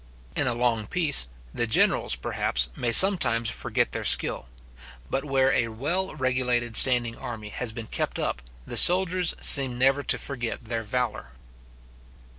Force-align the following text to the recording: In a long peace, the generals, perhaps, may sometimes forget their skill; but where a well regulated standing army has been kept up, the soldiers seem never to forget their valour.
In 0.35 0.47
a 0.47 0.55
long 0.55 0.87
peace, 0.87 1.27
the 1.53 1.67
generals, 1.67 2.15
perhaps, 2.15 2.69
may 2.75 2.91
sometimes 2.91 3.51
forget 3.51 3.91
their 3.91 4.03
skill; 4.03 4.47
but 5.11 5.23
where 5.23 5.51
a 5.51 5.67
well 5.67 6.15
regulated 6.15 6.75
standing 6.75 7.15
army 7.15 7.49
has 7.49 7.71
been 7.71 7.85
kept 7.85 8.17
up, 8.17 8.41
the 8.65 8.77
soldiers 8.77 9.35
seem 9.41 9.77
never 9.77 10.01
to 10.01 10.17
forget 10.17 10.65
their 10.65 10.81
valour. 10.81 11.27